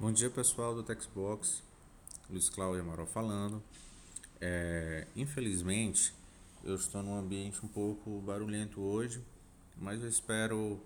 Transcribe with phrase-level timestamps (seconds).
[0.00, 1.62] Bom dia pessoal do Textbox,
[2.30, 3.62] Luiz Cláudio Amaral falando.
[4.40, 6.14] É, infelizmente
[6.64, 9.22] eu estou num ambiente um pouco barulhento hoje,
[9.76, 10.80] mas eu espero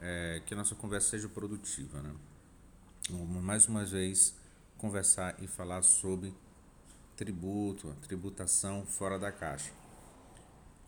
[0.00, 2.00] é, que a nossa conversa seja produtiva.
[2.00, 2.14] Né?
[3.10, 4.34] Vamos mais uma vez
[4.78, 6.32] conversar e falar sobre
[7.18, 9.74] tributo, tributação fora da caixa.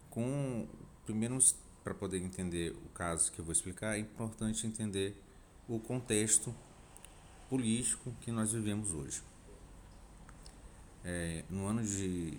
[0.09, 0.67] Com
[1.05, 1.37] primeiro
[1.85, 5.15] para poder entender o caso que eu vou explicar, é importante entender
[5.69, 6.55] o contexto
[7.51, 9.21] político que nós vivemos hoje.
[11.05, 12.39] É, no ano de,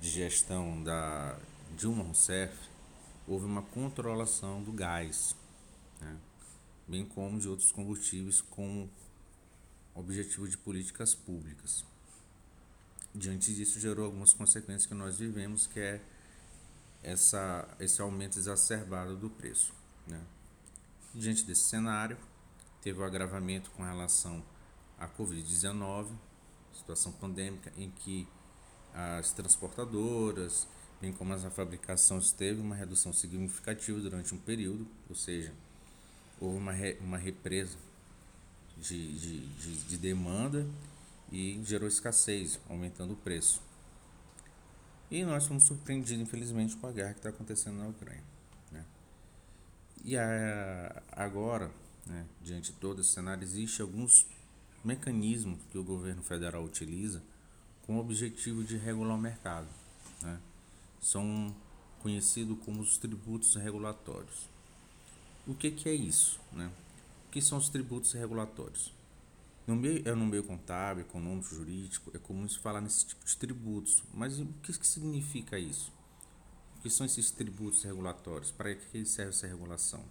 [0.00, 1.36] de gestão da
[1.76, 2.56] Dilma Rousseff,
[3.26, 5.34] houve uma controlação do gás,
[6.00, 6.16] né?
[6.86, 8.88] bem como de outros combustíveis com
[9.94, 11.84] objetivo de políticas públicas.
[13.12, 16.00] Diante disso, gerou algumas consequências que nós vivemos, que é
[17.02, 19.72] essa, esse aumento exacerbado do preço.
[20.06, 20.20] Né?
[21.14, 22.18] Diante desse cenário,
[22.84, 24.44] teve o agravamento com relação
[24.98, 26.06] à Covid-19,
[26.74, 28.28] situação pandêmica em que
[28.92, 30.68] as transportadoras,
[31.00, 35.50] bem como a fabricação, teve uma redução significativa durante um período, ou seja,
[36.38, 37.78] houve uma, re, uma represa
[38.76, 40.66] de, de, de, de demanda
[41.32, 43.62] e gerou escassez, aumentando o preço.
[45.10, 48.22] E nós fomos surpreendidos, infelizmente, com a guerra que está acontecendo na Ucrânia.
[48.70, 48.84] Né?
[50.04, 51.70] E a, agora,
[52.06, 52.26] né?
[52.42, 54.26] Diante de todo esse cenário, existem alguns
[54.84, 57.22] mecanismos que o governo federal utiliza
[57.82, 59.68] com o objetivo de regular o mercado.
[60.22, 60.38] Né?
[61.00, 61.54] São
[62.00, 64.48] conhecidos como os tributos regulatórios.
[65.46, 66.40] O que, que é isso?
[66.52, 66.70] Né?
[67.26, 68.92] O que são os tributos regulatórios?
[69.66, 73.36] No meio, é no meio contábil, econômico, jurídico, é comum se falar nesse tipo de
[73.36, 74.02] tributos.
[74.12, 75.90] Mas o que, que significa isso?
[76.76, 78.50] O que são esses tributos regulatórios?
[78.50, 80.04] Para que serve essa regulação?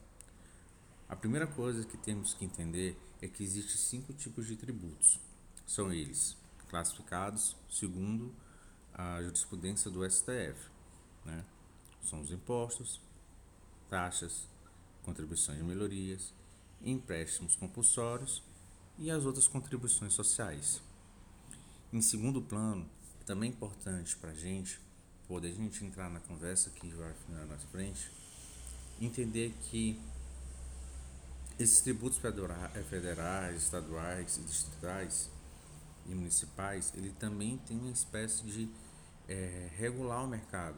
[1.14, 5.20] A primeira coisa que temos que entender é que existem cinco tipos de tributos.
[5.68, 6.36] São eles
[6.70, 8.34] classificados segundo
[8.92, 10.56] a jurisprudência do STF.
[11.24, 11.46] Né?
[12.02, 13.00] São os impostos,
[13.92, 14.48] taxas,
[15.04, 16.34] contribuições de melhorias,
[16.82, 18.42] empréstimos compulsórios
[18.98, 20.82] e as outras contribuições sociais.
[21.94, 22.90] Em segundo plano,
[23.22, 24.80] é também importante para a gente
[25.28, 28.10] poder a gente entrar na conversa que vai na nossa frente,
[29.00, 30.02] entender que
[31.60, 35.30] esses tributos eh, federais, estaduais distritais
[36.06, 38.70] e municipais, ele também tem uma espécie de
[39.28, 40.78] é, regular o mercado.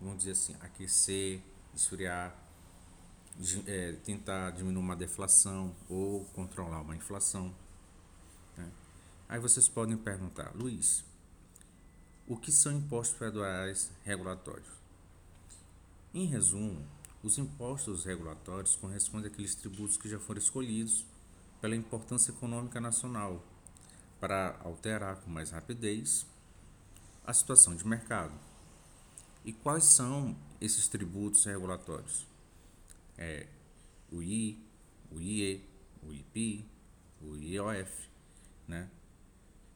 [0.00, 1.40] Vamos dizer assim, aquecer,
[1.74, 2.36] esfriar,
[3.66, 7.54] é, tentar diminuir uma deflação ou controlar uma inflação.
[8.56, 8.70] Né?
[9.28, 11.04] Aí vocês podem perguntar, Luiz,
[12.26, 14.68] o que são impostos federais regulatórios?
[16.12, 16.84] Em resumo,
[17.22, 21.04] os impostos regulatórios correspondem àqueles tributos que já foram escolhidos
[21.60, 23.44] pela importância econômica nacional
[24.20, 26.26] para alterar com mais rapidez
[27.24, 28.34] a situação de mercado.
[29.44, 32.26] E quais são esses tributos regulatórios?
[33.16, 33.46] É
[34.10, 34.62] o I,
[35.10, 35.64] o IE,
[36.02, 36.64] o IPI,
[37.20, 38.08] o IOF,
[38.66, 38.88] né?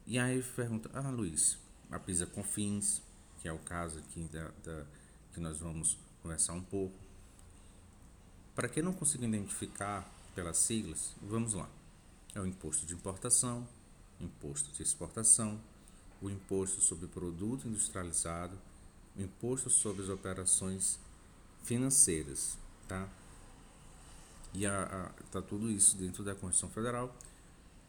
[0.07, 1.59] E aí pergunta, ah Luiz,
[1.91, 3.03] a PISA Confins,
[3.41, 4.87] que é o caso aqui da, da
[5.33, 6.95] que nós vamos conversar um pouco,
[8.55, 11.69] para quem não conseguiu identificar pelas siglas, vamos lá.
[12.35, 13.67] É o imposto de importação,
[14.21, 15.61] imposto de exportação,
[16.21, 18.59] o imposto sobre produto industrializado,
[19.17, 20.99] o imposto sobre as operações
[21.63, 22.57] financeiras,
[22.89, 23.09] tá?
[24.55, 27.15] E está tudo isso dentro da Constituição Federal.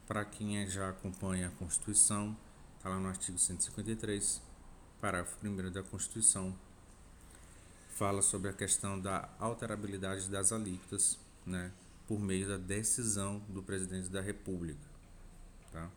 [0.06, 2.36] Para quem é, já acompanha a Constituição,
[2.76, 4.40] está lá no artigo 153,
[5.00, 6.54] parágrafo 1 da Constituição,
[7.94, 11.72] fala sobre a questão da alterabilidade das alíquotas, né,
[12.08, 14.80] por meio da decisão do presidente da República,
[15.72, 15.88] tá?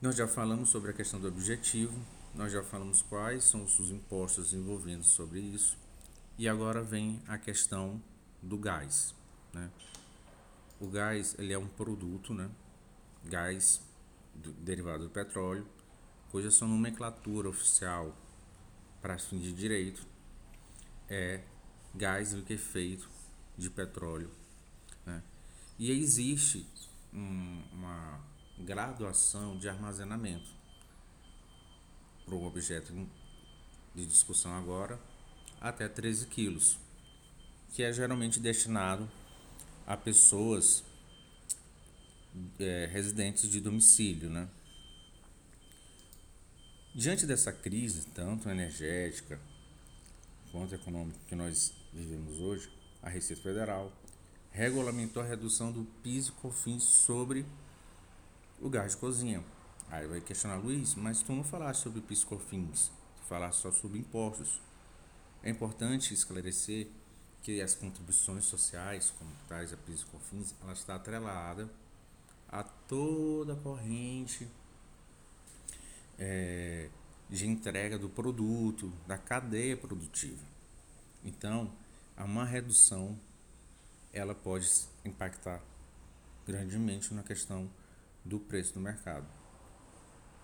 [0.00, 1.98] Nós já falamos sobre a questão do objetivo,
[2.34, 5.76] nós já falamos quais são os impostos envolvidos sobre isso,
[6.38, 8.00] e agora vem a questão
[8.40, 9.12] do gás,
[9.52, 9.68] né?
[10.80, 12.48] O gás, ele é um produto, né?
[13.24, 13.82] Gás
[14.32, 15.66] do, derivado do petróleo,
[16.30, 18.16] cuja sua nomenclatura oficial
[19.02, 20.06] para fim de direito
[21.08, 21.40] é
[21.94, 23.08] gás liquefeito
[23.56, 24.30] de petróleo.
[25.04, 25.22] Né?
[25.78, 26.66] E existe
[27.12, 28.20] um, uma
[28.58, 30.48] graduação de armazenamento
[32.24, 32.92] para o objeto
[33.94, 35.00] de discussão agora
[35.60, 36.78] até 13 quilos,
[37.72, 39.10] que é geralmente destinado
[39.86, 40.84] a pessoas
[42.58, 44.48] é, residentes de domicílio, né?
[46.94, 49.40] Diante dessa crise, tanto energética
[50.50, 52.70] quanto econômico que nós vivemos hoje,
[53.02, 53.92] a Receita Federal
[54.50, 57.46] regulamentou a redução do PIS e COFINS sobre
[58.60, 59.44] o gás de cozinha.
[59.90, 62.90] Aí vai questionar, Luiz, mas tu não falaste sobre PIS e COFINS,
[63.20, 64.60] tu falaste só sobre impostos.
[65.42, 66.88] É importante esclarecer
[67.42, 71.70] que as contribuições sociais, como traz a PIS e COFINS, ela está atrelada
[72.48, 74.48] a toda a corrente
[76.18, 76.88] é,
[77.28, 80.42] de entrega do produto, da cadeia produtiva.
[81.24, 81.70] Então,
[82.16, 83.18] uma redução
[84.12, 84.68] ela pode
[85.04, 85.62] impactar
[86.46, 87.70] grandemente na questão
[88.24, 89.26] do preço do mercado.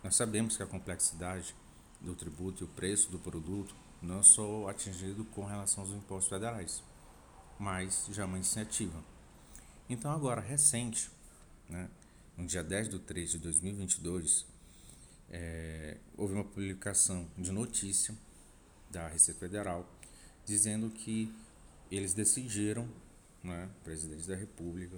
[0.03, 1.55] Nós sabemos que a complexidade
[2.01, 6.29] do tributo e o preço do produto não é só atingido com relação aos impostos
[6.29, 6.83] federais,
[7.59, 9.03] mas já é uma iniciativa.
[9.89, 11.11] Então, agora, recente,
[11.69, 11.89] né,
[12.37, 14.47] no dia 10 de 3 de 2022,
[15.31, 18.15] é, houve uma publicação de notícia
[18.91, 19.89] da Receita Federal
[20.45, 21.35] dizendo que
[21.91, 22.89] eles decidiram,
[23.43, 24.97] né, o presidente da República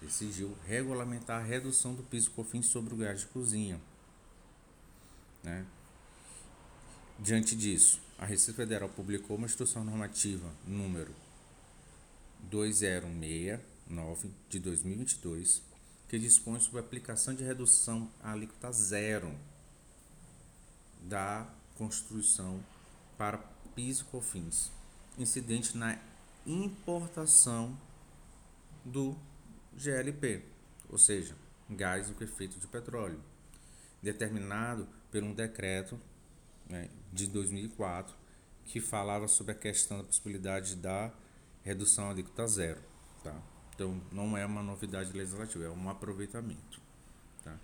[0.00, 3.80] decidiu regulamentar a redução do piso cofins sobre o gás de cozinha.
[5.42, 5.66] Né?
[7.18, 11.14] Diante disso, a Receita Federal publicou uma instrução normativa número
[12.50, 15.62] 2069 de 2022
[16.08, 19.34] que dispõe sobre a aplicação de redução à alíquota zero
[21.02, 22.62] da Constituição
[23.18, 23.38] para
[23.74, 24.70] PIS e COFINS,
[25.18, 25.98] incidente na
[26.46, 27.78] importação
[28.84, 29.16] do
[29.76, 30.42] GLP,
[30.88, 31.34] ou seja,
[31.68, 33.20] gás com efeito de petróleo,
[34.02, 36.00] determinado por um decreto
[36.68, 38.14] né, de 2004
[38.64, 41.12] que falava sobre a questão da possibilidade da
[41.62, 42.80] redução à alíquota zero.
[43.22, 43.40] Tá?
[43.76, 46.80] Então, não é uma novidade legislativa, é um aproveitamento.
[47.44, 47.54] Tá?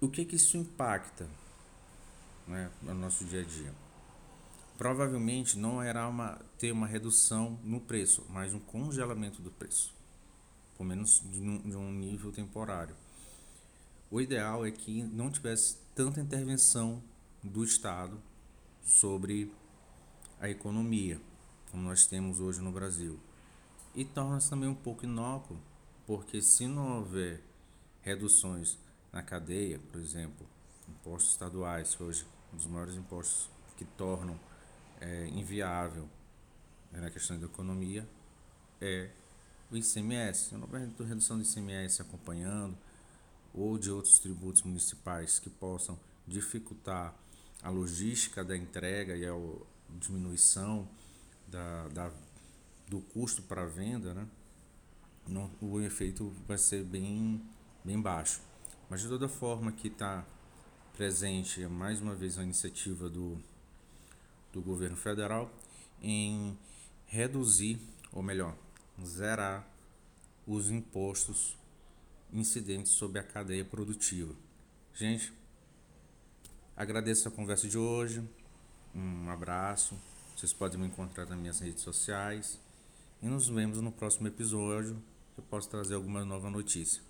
[0.00, 1.28] O que, que isso impacta
[2.46, 3.74] né, no nosso dia a dia?
[4.78, 9.94] Provavelmente não irá uma, ter uma redução no preço, mas um congelamento do preço,
[10.74, 12.96] pelo menos de um, de um nível temporário.
[14.10, 17.02] O ideal é que não tivesse tanta intervenção
[17.42, 18.18] do Estado
[18.82, 19.52] sobre
[20.40, 21.20] a economia,
[21.70, 23.20] como nós temos hoje no Brasil
[23.98, 25.58] e torna-se também um pouco inócuo,
[26.06, 27.42] porque se não houver
[28.00, 28.78] reduções
[29.12, 30.46] na cadeia, por exemplo,
[30.88, 34.38] impostos estaduais, que hoje um dos maiores impostos que tornam
[35.00, 36.08] é, inviável
[36.92, 38.08] né, na questão da economia
[38.80, 39.10] é
[39.68, 40.50] o ICMS.
[40.50, 42.78] Se não houver redução do ICMS acompanhando,
[43.52, 47.16] ou de outros tributos municipais que possam dificultar
[47.64, 49.32] a logística da entrega e a
[49.98, 50.88] diminuição
[51.48, 52.12] da, da
[52.88, 54.26] do custo para venda, né,
[55.28, 57.42] não, o efeito vai ser bem,
[57.84, 58.40] bem baixo.
[58.88, 60.24] Mas de toda forma que está
[60.96, 63.38] presente mais uma vez a iniciativa do,
[64.52, 65.52] do governo federal
[66.00, 66.56] em
[67.06, 67.78] reduzir,
[68.10, 68.56] ou melhor,
[69.04, 69.68] zerar
[70.46, 71.58] os impostos
[72.32, 74.34] incidentes sobre a cadeia produtiva.
[74.94, 75.32] Gente,
[76.74, 78.26] agradeço a conversa de hoje.
[78.94, 79.94] Um abraço.
[80.34, 82.58] Vocês podem me encontrar nas minhas redes sociais.
[83.20, 85.02] E nos vemos no próximo episódio.
[85.36, 87.02] Eu posso trazer alguma nova notícia.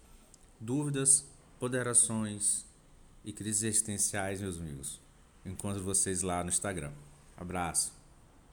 [0.58, 1.26] Dúvidas,
[1.60, 2.64] ponderações
[3.25, 5.00] e crises existenciais, meus amigos.
[5.44, 6.93] Encontro vocês lá no Instagram.
[7.37, 7.98] Abraço.